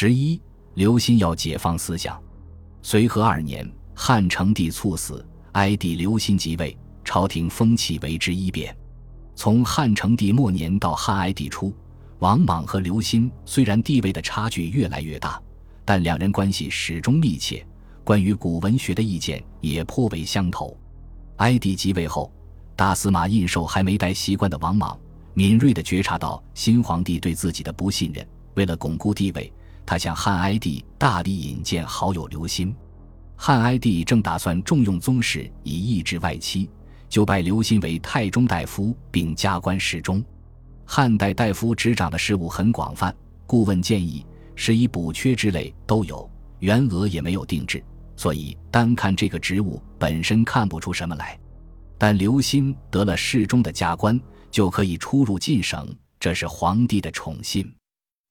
[0.00, 0.40] 十一，
[0.74, 2.16] 刘歆要解放思想。
[2.82, 8.72] 随和二年，汉成帝猝死，哀帝刘歆即位，朝廷风气为之一变。
[9.34, 11.74] 从汉成帝末年到汉哀帝初，
[12.20, 15.42] 王莽和刘歆虽然地位的差距越来越大，
[15.84, 17.66] 但两人关系始终密切。
[18.04, 20.78] 关于古文学的意见也颇为相投。
[21.38, 22.32] 哀帝即位后，
[22.76, 24.96] 大司马印绶还没待习惯的王莽，
[25.34, 28.24] 敏锐地觉察到新皇帝对自己的不信任。
[28.54, 29.52] 为了巩固地位，
[29.88, 32.74] 他向汉哀帝大力引荐好友刘歆。
[33.34, 36.68] 汉哀帝正打算重用宗室以抑制外戚。
[37.08, 40.22] 就拜刘歆为太中大夫，并加官侍中。
[40.84, 43.16] 汉代大夫执掌的事务很广泛，
[43.46, 47.82] 顾问建议、施以补缺之类都有，员额也没有定制，
[48.14, 51.40] 所以单看这个职务本身看不出什么来。
[51.96, 55.88] 但刘歆得了侍中的加官，就可以出入晋省，
[56.20, 57.74] 这是皇帝的宠信。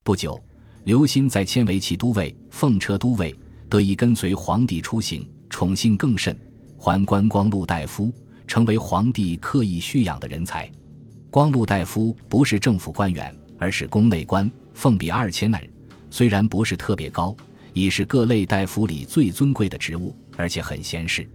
[0.04, 0.40] 不久，
[0.88, 3.36] 刘歆在迁为骑都尉、奉车都尉，
[3.68, 6.34] 得以跟随皇帝出行，宠幸更甚，
[6.78, 8.10] 还官光禄大夫。
[8.48, 10.72] 成为皇帝刻意蓄养的人才，
[11.30, 15.70] 光禄大夫不是政府官员，而是宫内官，俸比二千人，
[16.10, 17.36] 虽然不是特别高，
[17.74, 21.30] 已是各类大夫里最尊贵的职务，而且很闲适。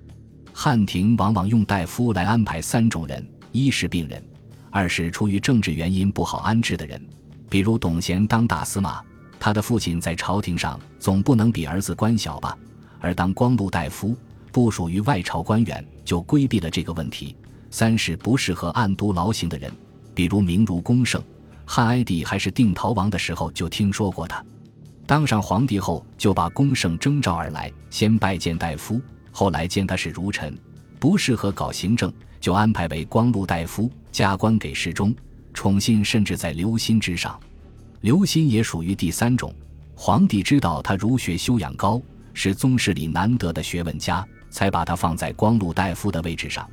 [0.55, 3.23] 汉廷往往用大夫来安排三种人：
[3.53, 4.25] 一是病人，
[4.71, 7.07] 二是出于政治原因不好安置的人，
[7.51, 9.03] 比如董贤当大司马，
[9.43, 12.57] 他的父亲在朝廷上总不能比儿子官小吧？
[13.01, 14.17] 而当光禄大夫。
[14.53, 17.35] 不属于外朝官员，就规避了这个问题。
[17.69, 19.73] 三是不适合暗度劳形的人，
[20.15, 21.21] 比如名如公胜，
[21.65, 24.45] 汉哀帝还是定陶王的时候就听说过他。
[25.07, 29.01] 当上皇帝后，就把公胜征召而来，先拜见大夫，
[29.33, 30.57] 后来见他是儒臣，
[31.01, 35.13] 不适合搞行政，就安排为光禄大夫，加官给侍中，
[35.53, 37.41] 宠信甚至在刘歆之上。
[38.03, 39.55] 刘歆也属于第三种，
[39.95, 42.03] 皇帝知道他儒学修养高，
[42.35, 44.25] 是宗室里难得的学问家。
[44.51, 46.69] 才把他放在光禄大夫的位置上，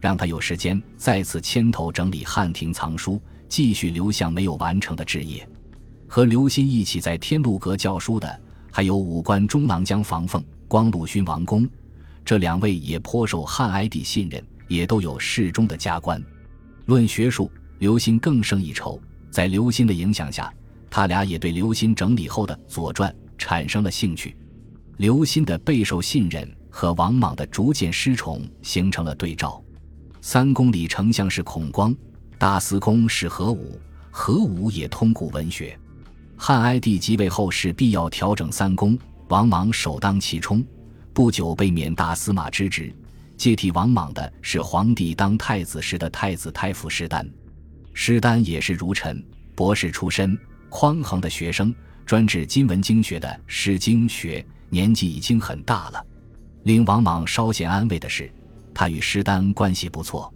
[0.00, 5.44] 让他有时间再次牵头整理汉庭藏书，继续刘向没有完成的志业。
[6.06, 11.68] 和刘歆一起在天禄阁教书的，还有武官中郎将房凤、光禄勋王公，
[12.24, 16.22] 这两位也颇受汉哀帝信任，也都有侍中的加官。
[16.86, 19.00] 论学术，刘歆更胜一筹。
[19.28, 20.54] 在刘歆的影响下，
[20.94, 24.36] 他俩也对刘歆整理后的《左传》产生了兴趣。
[24.98, 26.48] 刘歆的备受信任。
[26.76, 29.62] 和王莽的逐渐失宠形成了对照。
[30.20, 31.94] 三公里丞相是孔光，
[32.36, 35.78] 大司空是何武，何武也通古文学。
[36.36, 40.64] 汉哀帝即位后是必要调整三公，王莽首当其冲，
[41.12, 42.92] 不久被免大司马之职。
[43.36, 47.24] 接替王莽的是皇帝当太子时的太子太傅施丹，
[47.92, 50.36] 施丹也是儒臣，博士出身，
[50.76, 51.72] 匡衡的学生，
[52.04, 56.04] 专治今文经学的《诗经》学，年纪已经很大了。
[56.64, 58.28] 令王莽稍显安慰的是，
[58.74, 60.34] 他与施丹关系不错。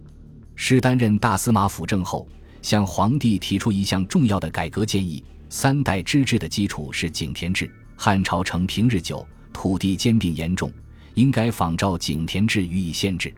[0.55, 2.25] 施丹任大司马辅政后，
[2.61, 10.71] 向皇帝提出一项重要的改革建议：三代之治的基础是井田制，汉朝承平日久，土地兼并严重，
[11.15, 13.35] 应该仿照井田制予以限制。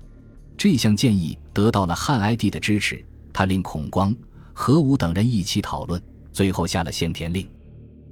[0.56, 4.16] 这项建议得到了汉哀帝的支持，他令孔光、
[4.54, 6.00] 何武等人一起讨论，
[6.32, 7.48] 最后下了限田令，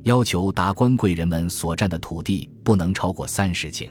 [0.03, 3.90] 要求达官贵人们所占的土地不能超过三十顷。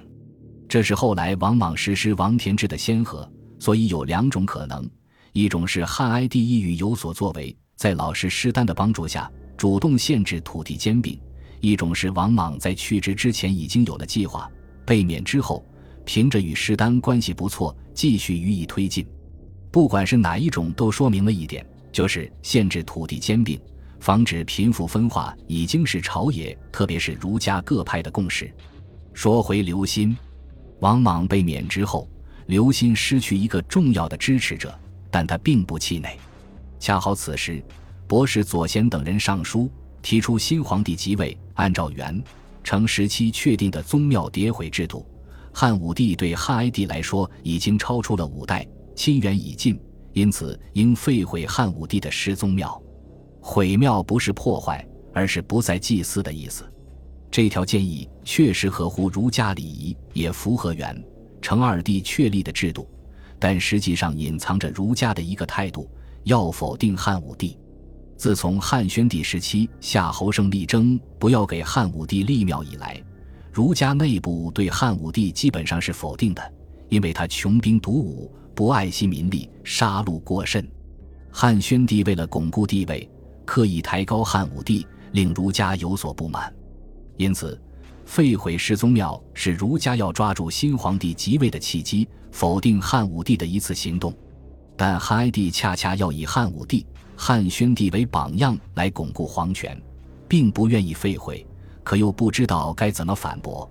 [0.69, 4.89] 这是后来王莽实施王田制的先河，所以有两种可能：
[5.33, 11.19] 一种是汉哀帝意欲有所作为，在老师施丹的帮助下主动限制土地兼并；
[11.61, 14.51] 一种是王莽在去职之前已经有了计划，
[14.85, 15.65] 被免之后，
[16.05, 19.07] 凭着与施丹关系不错，继续予以推进。
[19.71, 23.59] 不管是哪一种，都说明了一点，就是限制土地兼并，
[24.01, 28.53] 防止贫富分化，已经是朝野，特别是儒家各派的共识。
[29.13, 30.17] 说回刘歆。
[30.81, 32.09] 王莽被免职后，
[32.47, 34.73] 刘歆失去一个重要的支持者，
[35.11, 36.17] 但他并不气馁。
[36.79, 37.61] 恰好此时，
[38.07, 39.69] 博士左贤等人上书，
[40.01, 42.23] 提出新皇帝即位，按照元、
[42.63, 45.05] 成时期确定的宗庙迭毁制度，
[45.53, 49.77] 汉武帝对汉哀帝来说已经超出了五代，亲缘已尽，
[50.13, 52.81] 因此应废毁汉武帝的失宗庙。
[53.51, 56.71] 毁庙不是破坏，而是不再祭祀的意思。
[57.31, 61.03] 这条建议确实合乎儒家礼仪，也符合元、
[61.41, 62.87] 成二帝确立的制度，
[63.39, 65.91] 但实际上隐藏着儒家的一个态度：
[66.25, 67.59] 要否定汉武帝。
[68.19, 73.03] 自从汉宣帝时期夏侯胜力争不要给汉武帝立庙以来，
[73.51, 76.53] 儒家内部对汉武帝基本上是否定的，
[76.91, 80.71] 因为他穷兵黩武，不爱惜民力，杀戮过甚。
[81.31, 83.09] 汉宣帝为了巩固地位，
[83.49, 86.55] 刻意抬高汉武帝，令儒家有所不满。
[87.17, 87.59] 因此，
[88.05, 94.13] 废毁世宗庙是儒家要抓住新皇帝即位的契机，否定汉武帝的一次行动。
[94.77, 96.87] 但汉哀帝恰恰要以汉武帝、
[97.17, 99.81] 汉宣帝为榜样来巩固皇权，
[100.29, 101.45] 并不愿意废毁，
[101.83, 103.69] 可又不知道该怎么反驳。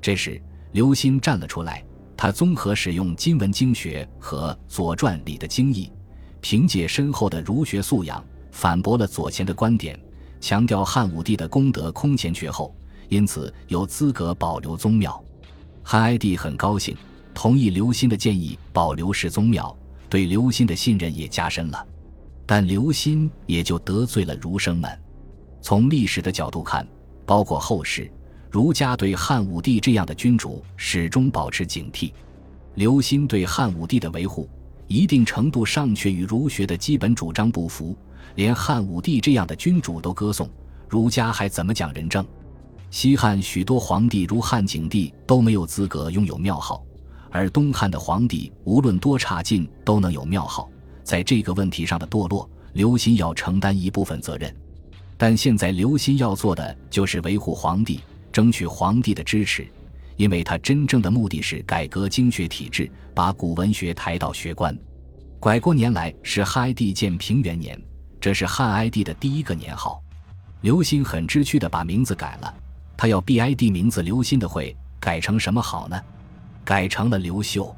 [0.00, 0.40] 这时，
[0.70, 1.84] 刘歆站了出来，
[2.16, 5.90] 他综合使用今文经学和《左传》里的经义，
[6.40, 9.98] 凭借深厚的儒学素养，反驳了左贤的观点，
[10.40, 12.74] 强调汉武帝的功德空前绝后，
[13.08, 15.22] 因此有资格保留宗庙。
[15.82, 16.96] 汉哀帝很高兴，
[17.32, 19.74] 同意刘歆的建议，保留世宗庙。
[20.10, 21.86] 对刘歆的信任也加深了，
[22.46, 24.90] 但刘歆也就得罪了儒生们。
[25.60, 26.86] 从历史的角度看，
[27.26, 28.10] 包括后世，
[28.50, 32.10] 儒家对汉武帝这样的君主始终保持警惕。
[32.74, 34.48] 刘歆对汉武帝的维护，
[34.86, 37.94] 一定程度上却与儒学的基本主张不符。
[38.34, 40.48] 连汉武帝这样的君主都歌颂，
[40.88, 42.24] 儒家还怎么讲仁政？
[42.90, 46.82] 西汉许多皇帝，如汉景帝，都没有资格拥有庙号。
[47.30, 50.70] 而东汉的皇帝无论多差劲都能有庙号，
[51.04, 54.54] 在这个问题上的堕落，刘歆要承担一部分责任。
[55.18, 58.00] 但现在刘歆要做的就是维护皇帝，
[58.32, 59.68] 争取皇帝的支持，
[60.16, 64.74] 因为他真正的目的是改革经学体制，把古文学抬到学官。
[65.38, 67.78] 拐过年来是汉帝建平元年，
[68.20, 70.02] 这是汉哀帝的第一个年号。
[70.60, 72.54] 刘歆很知趣地把名字改了，
[72.96, 76.00] 他要避哀帝名字刘歆的讳改成什么好呢？
[76.64, 77.74] 改成了刘秀。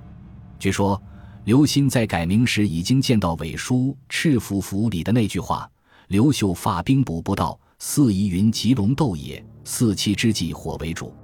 [0.58, 1.00] 据说
[1.44, 5.70] 刘歆在改名时已经见到伪书《赤府府》里的那句话
[6.08, 11.14] ：“刘秀发兵补不到，四夷云吉龙斗也，四气之际火为主。”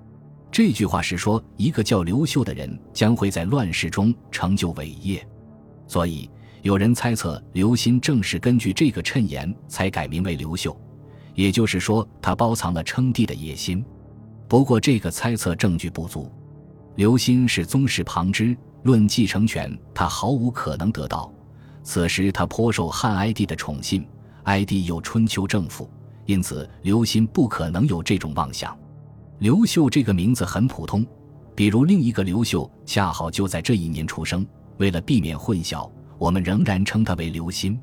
[0.53, 5.27] 这句话是说一个叫刘秀的人将会在乱世中成就伟业，
[5.87, 6.31] 所以
[6.63, 10.77] 有人猜测刘歆正是根据这个谶言才改名为刘秀，
[11.35, 13.85] 也就是说他包藏了称帝的野心。
[14.49, 16.31] 不过这个猜测证据不足。
[16.97, 21.33] 刘歆是宗室旁支，论继承权，他毫无可能得到。
[21.83, 24.07] 此时他颇受汉哀帝的宠信，
[24.45, 25.89] 哀帝有春秋政府，
[26.25, 28.77] 因此刘歆不可能有这种妄想。
[29.39, 31.07] 刘秀这个名字很普通，
[31.55, 34.45] 比如另一个刘秀恰好就在这一年出生。
[34.79, 37.79] 为了避免混淆，我们仍然称他为刘歆。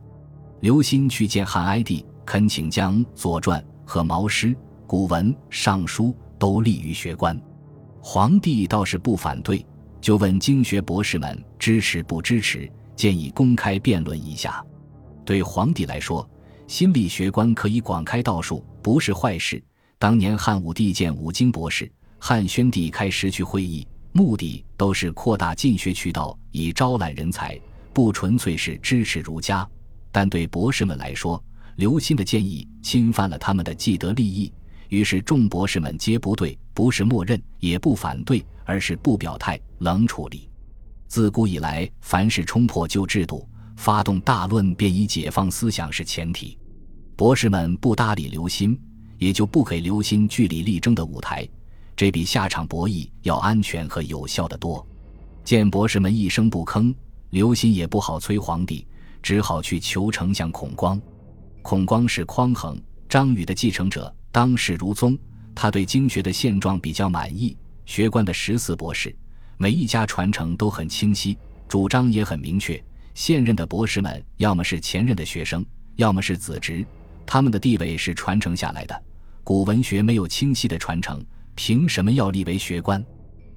[0.61, 4.47] 刘歆去见汉哀帝，恳请将《左传》和《毛诗》
[4.87, 6.05] 《古文》《尚书》
[6.39, 7.39] 都立于学官。
[8.01, 9.65] 皇帝倒是不反对，
[10.01, 14.63] 就问经学博士们支持不支持，建议公开辩论一下。
[15.25, 16.29] 对皇帝来说，
[16.67, 19.63] 新立学官可以广开道术，不是坏事。
[19.97, 21.89] 当年汉武帝建五经博士，
[22.19, 27.57] 汉宣帝开时区会议，目的都是扩大进学渠道，以招揽人才，
[27.93, 29.67] 不纯粹是支持儒家。
[30.11, 31.41] 但对博士们来说，
[31.75, 34.51] 刘歆的建议侵犯了他们的既得利益。
[34.89, 40.49] 于是众博士们皆不对，不是默认，也不反对，而是不表态，冷处理。
[41.07, 46.57] 自古以来，凡是冲破旧制度、发动大论，便以解放思想是前提。
[47.15, 48.77] 博士们不搭理刘歆，
[49.17, 51.47] 也就不给刘歆据理力争的舞台，
[51.95, 54.85] 这比下场博弈要安全和有效的多。
[55.43, 56.93] 见博士们一声不吭，
[57.33, 58.85] 刘歆也不好催皇帝，
[59.23, 61.01] 只好去求丞相孔光。
[61.63, 64.13] 孔光是匡衡、张禹的继承者。
[64.31, 65.17] 当世如宗，
[65.55, 67.57] 他对经学的现状比较满意。
[67.87, 69.15] 学官的十四博士，
[69.57, 71.35] 每一家传承都很清晰，
[71.67, 72.79] 主张也很明确。
[73.15, 75.65] 现任的博士们，要么是前任的学生，
[75.95, 76.85] 要么是子侄，
[77.25, 79.03] 他们的地位是传承下来的。
[79.43, 81.19] 古文学没有清晰的传承，
[81.55, 83.03] 凭什么要立为学官？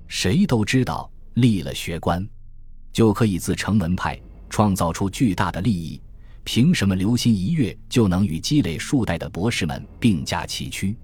[0.08, 2.26] 谁都知道，立了学官，
[2.96, 6.00] 就可以自成门派，创造出巨大的利益。
[6.44, 10.96] 凭什么刘歆一跃就能与积累数代的博士们并驾齐驱？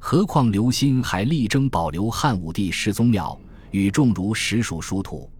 [0.00, 3.40] 何况刘歆还力争保留汉武帝世宗庙，
[3.70, 5.30] 与众儒实属殊途。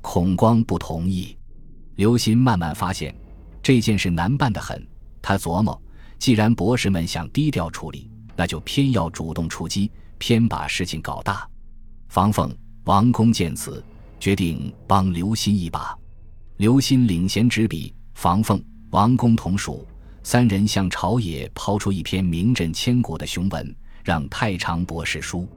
[0.00, 1.36] 孔光不同意。
[1.96, 3.14] 刘歆慢慢发现
[3.62, 4.82] 这件事难办得很。
[5.20, 5.78] 他琢磨，
[6.18, 11.46] 既然博士们想低调处理，那就偏要主动出击，偏把事情搞大。
[12.08, 12.50] 房凤、
[12.84, 13.84] 王公见此，
[14.22, 15.98] 决定帮刘歆一把。
[16.58, 18.62] 刘歆领衔执笔，房凤。
[18.90, 19.84] 王公同属
[20.22, 23.74] 三人向朝野抛出一篇名震千古的雄文，
[24.04, 25.48] 让太常博士书。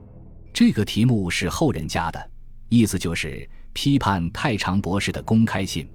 [0.52, 2.30] 这个题目是后人加的，
[2.68, 5.88] 意思就是批判太常博士的公开信。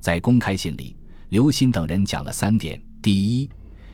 [0.00, 0.96] 在公开信里，
[1.28, 3.50] 刘歆等人讲了三点：第一，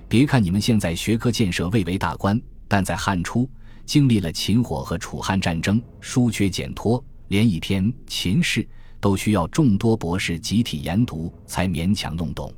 [0.06, 3.50] 别看你们现在学科建设蔚为大观，但在汉初
[3.84, 8.62] 经历了秦火和楚汉战争，疏缺简脱，连一篇《秦氏》
[9.00, 12.52] 都需要众多博士集体研读才勉强弄懂。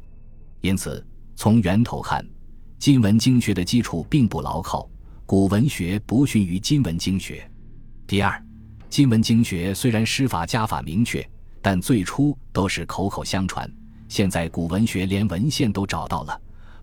[0.63, 2.27] 因此，从源头看，
[2.77, 4.91] 今文经学的基础并不牢靠，
[5.27, 7.49] 古文学不逊于今文经学。
[8.05, 8.45] 第二，
[8.91, 11.25] 今文经学虽然施法家法明确，
[11.63, 13.73] 但最初都是口口相传。
[14.09, 16.37] 现在古文学连文献都找到了，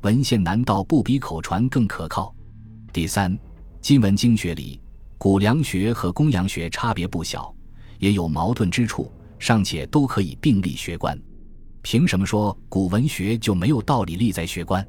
[0.04, 2.34] 文献难道不比口传更可靠？
[2.94, 3.38] 第三，
[3.82, 4.80] 今文经学里，
[5.18, 7.54] 古良学和公羊学差别不小，
[8.02, 11.18] 也有矛盾之处，尚且都可以并立学观。
[11.84, 14.86] 凭什么说古文学就没有道理立在学观？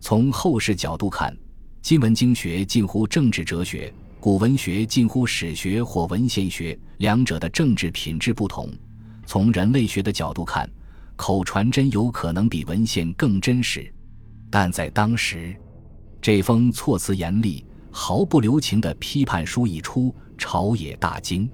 [0.00, 1.36] 从后世角度看，
[1.82, 8.70] 今文经学近乎政治哲学，古文学近乎史学或文献学，两者的政治品质不同。
[9.26, 10.70] 从人类学的角度看，
[11.16, 13.92] 口传真有可能比文献更真实。
[14.48, 15.56] 但在当时，
[16.22, 21.50] 这封措辞严厉、毫不留情的批判书一出，朝野大惊，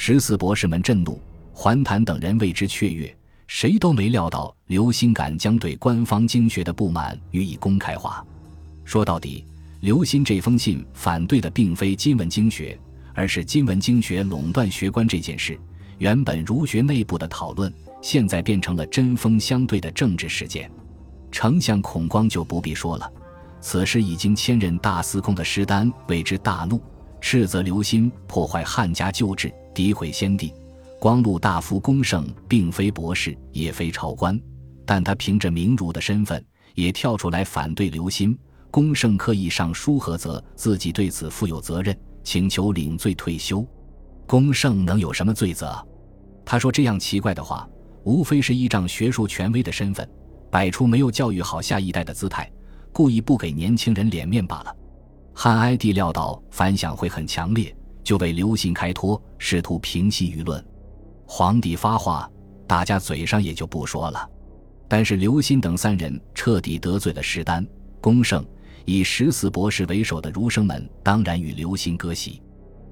[0.00, 1.20] 十四博士们震怒，
[1.52, 3.12] 桓谭等人为之雀跃。
[3.48, 8.24] 谁都没料到刘歆敢将对官方经学的不满予以公开化。
[8.84, 9.44] 说到底，
[9.80, 12.78] 刘歆这封信反对的并非今文经学，
[13.12, 15.58] 而是今文经学垄断学官这件事。
[15.98, 20.70] 原本儒学内部的讨论，现在变成了针锋相对的政治事件。
[21.32, 23.12] 丞相孔光就不必说了，
[23.60, 26.80] 此时已经迁任大司空的施丹为之大怒，
[27.20, 30.52] 斥责刘歆破坏汉家旧制，诋毁先帝。
[30.98, 34.36] 光禄大夫龚胜并非博士，也非朝官，
[34.84, 36.44] 但他凭着名儒的身份，
[36.74, 38.36] 也跳出来反对刘歆。
[38.72, 43.64] 龚胜刻意上书菏责自己对此负有责任，请求领罪退休。
[44.26, 45.80] 龚胜能有什么罪责？
[46.44, 47.68] 他说这样奇怪的话，
[48.02, 50.06] 无非是依仗学术权威的身份，
[50.50, 52.50] 摆出没有教育好下一代的姿态，
[52.92, 54.76] 故意不给年轻人脸面罢了。
[55.32, 57.72] 汉哀帝料到反响会很强烈，
[58.08, 60.64] 就为刘歆开脱，试图平息舆论。
[61.26, 62.26] 皇帝发话，
[62.66, 64.26] 大家嘴上也就不说了。
[64.88, 67.66] 但是刘歆等三人彻底得罪了石丹、
[68.00, 68.42] 龚胜，
[68.86, 72.40] 以十四博士为首的儒生们当然与刘歆割席。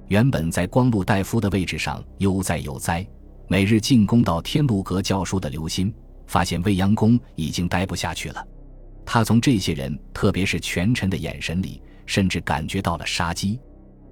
[0.09, 3.03] 原本在光禄大夫的位置上悠哉悠哉，
[3.49, 5.91] 每日进宫到天禄阁教书的刘歆，
[6.27, 8.47] 发现未央宫已经待不下去了。
[9.07, 13.59] 他从这些人，特别是权臣的眼神里，甚至感觉到了杀机。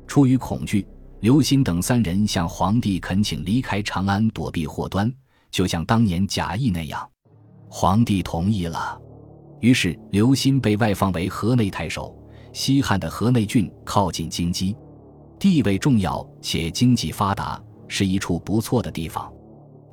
[0.06, 0.86] 出于恐惧。
[1.24, 5.10] 刘歆等三人向皇帝恳请离开长安，躲避祸端，
[5.50, 7.10] 就像当年贾谊那样。
[7.66, 9.00] 皇帝同意了，
[9.58, 12.14] 于是刘歆被外放为河内太守。
[12.52, 14.76] 西汉的河内郡靠近京畿，
[15.38, 19.32] 地位重要且经济发达，是一处不错的地方。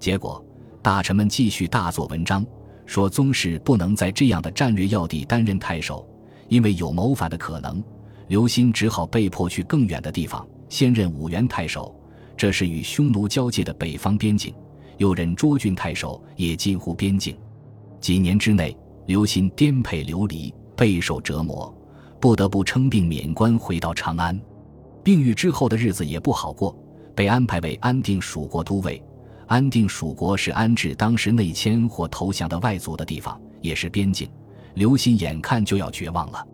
[0.01, 0.45] 结果
[0.81, 2.45] 大臣们继续大做文章，
[2.85, 6.05] 说宗室不能在这样的战略要地担任太守，
[6.49, 7.81] 因为有谋反的可能。
[8.27, 10.45] 刘歆只好被迫去更远的地方。
[10.71, 11.93] 先任五原太守，
[12.37, 14.53] 这是与匈奴交界的北方边境；
[14.99, 17.37] 又任涿郡太守，也近乎边境。
[17.99, 18.75] 几年之内，
[19.05, 21.75] 刘歆颠沛流离，备受折磨，
[22.21, 24.39] 不得不称病免官，回到长安。
[25.03, 26.73] 病愈之后的日子也不好过，
[27.13, 29.03] 被安排为安定蜀国都尉。
[29.47, 34.29] 安定蜀国是安置当时内迁或投降的外族的地方，也是边境。
[34.75, 36.47] 刘歆眼看就要绝望了。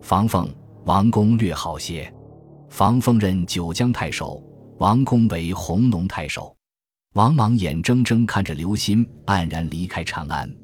[0.00, 0.48] 房奉、
[0.84, 2.08] 王公略好些。
[2.76, 4.38] 房丰任九江太守，
[4.76, 6.54] 王公为弘农太守。
[7.14, 10.54] 王莽眼睁睁看着刘歆黯然离开长安。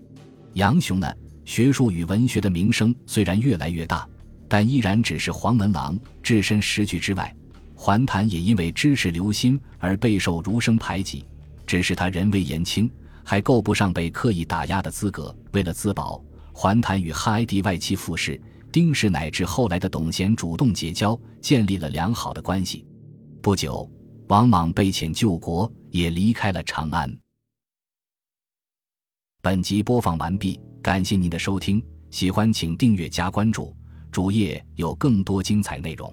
[0.53, 1.11] 杨雄呢，
[1.47, 4.07] 学术与文学的名声虽然越来越大，
[4.47, 7.35] 但依然只是黄门郎，置身时局之外。
[7.75, 11.25] 桓谭也因为支持刘歆而备受儒生排挤，
[11.67, 12.91] 只是他人微言轻，
[13.25, 15.35] 还够不上被刻意打压的资格。
[15.53, 18.39] 为了自保，桓谭与汉哀帝外戚傅氏。
[18.73, 22.87] 丁氏乃至后来的董贤主动结交，建立了良好的关系。
[23.43, 23.87] 不久，
[24.29, 27.15] 王莽被遣救国，也离开了长安。
[29.43, 33.77] 本集播放完毕，感谢您的收听，喜欢请订阅加关注，
[34.11, 36.11] 主页有更多精彩内容。